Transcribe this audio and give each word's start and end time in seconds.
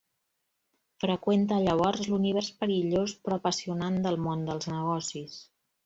Freqüenta 1.03 1.59
llavors 1.67 2.09
l'univers 2.13 2.51
perillós 2.63 3.15
però 3.25 3.41
apassionant 3.43 4.05
del 4.09 4.21
món 4.29 4.45
dels 4.51 4.73
negocis. 4.77 5.43